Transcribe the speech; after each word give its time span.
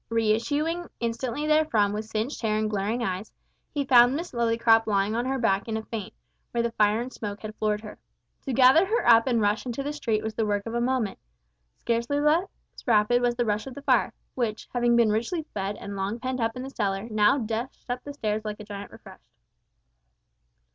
Re 0.09 0.31
issuing 0.31 0.89
instantly 0.99 1.45
therefrom 1.45 1.93
with 1.93 2.05
singed 2.05 2.41
hair 2.41 2.57
and 2.57 2.67
glaring 2.67 3.03
eyes, 3.03 3.31
he 3.71 3.85
found 3.85 4.15
Miss 4.15 4.31
Lillycrop 4.31 4.87
lying 4.87 5.13
on 5.13 5.25
her 5.27 5.37
back 5.37 5.67
in 5.67 5.77
a 5.77 5.83
faint, 5.85 6.11
where 6.49 6.63
the 6.63 6.71
fire 6.71 6.99
and 7.01 7.13
smoke 7.13 7.41
had 7.41 7.53
floored 7.57 7.81
her. 7.81 7.99
To 8.47 8.51
gather 8.51 8.87
her 8.87 9.07
up 9.07 9.27
and 9.27 9.39
dash 9.39 9.63
into 9.67 9.83
the 9.83 9.93
street 9.93 10.23
was 10.23 10.33
the 10.33 10.43
work 10.47 10.65
of 10.65 10.73
a 10.73 10.81
moment. 10.81 11.19
Scarcely 11.77 12.19
less 12.19 12.47
rapid 12.87 13.21
was 13.21 13.35
the 13.35 13.45
rush 13.45 13.67
of 13.67 13.75
the 13.75 13.83
fire, 13.83 14.11
which, 14.33 14.67
having 14.73 14.95
been 14.95 15.11
richly 15.11 15.43
fed 15.53 15.75
and 15.75 15.95
long 15.95 16.19
pent 16.19 16.39
up 16.39 16.55
in 16.55 16.63
the 16.63 16.71
cellar, 16.71 17.07
now 17.11 17.37
dashed 17.37 17.87
up 17.87 18.03
the 18.03 18.15
staircases 18.15 18.43
like 18.45 18.59
a 18.59 18.63
giant 18.63 18.89
refreshed. 18.89 19.29